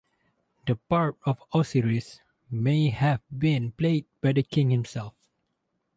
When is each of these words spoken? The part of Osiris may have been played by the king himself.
The 0.65 0.77
part 0.77 1.17
of 1.27 1.43
Osiris 1.53 2.21
may 2.49 2.89
have 2.89 3.21
been 3.29 3.71
played 3.73 4.07
by 4.19 4.31
the 4.33 4.41
king 4.41 4.71
himself. 4.71 5.13